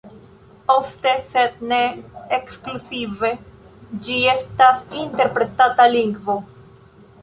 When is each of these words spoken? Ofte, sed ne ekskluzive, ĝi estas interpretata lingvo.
Ofte, 0.75 1.11
sed 1.27 1.59
ne 1.73 1.79
ekskluzive, 2.39 3.33
ĝi 4.09 4.19
estas 4.35 4.85
interpretata 5.07 5.91
lingvo. 5.97 6.43